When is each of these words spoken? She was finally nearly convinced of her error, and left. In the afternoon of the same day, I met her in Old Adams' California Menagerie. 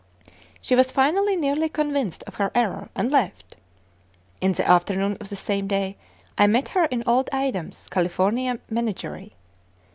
She 0.63 0.73
was 0.75 0.89
finally 0.91 1.35
nearly 1.35 1.69
convinced 1.69 2.23
of 2.25 2.33
her 2.37 2.49
error, 2.55 2.89
and 2.95 3.11
left. 3.11 3.55
In 4.41 4.53
the 4.53 4.67
afternoon 4.67 5.15
of 5.21 5.29
the 5.29 5.35
same 5.35 5.67
day, 5.67 5.95
I 6.39 6.47
met 6.47 6.69
her 6.69 6.85
in 6.85 7.03
Old 7.05 7.29
Adams' 7.31 7.85
California 7.91 8.57
Menagerie. 8.67 9.33